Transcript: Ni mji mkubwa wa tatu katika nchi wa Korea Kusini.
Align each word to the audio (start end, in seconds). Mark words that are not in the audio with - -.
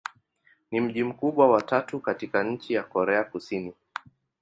Ni 0.71 0.81
mji 0.81 1.03
mkubwa 1.03 1.47
wa 1.51 1.61
tatu 1.61 1.99
katika 1.99 2.43
nchi 2.43 2.77
wa 2.77 2.83
Korea 2.83 3.23
Kusini. 3.23 3.73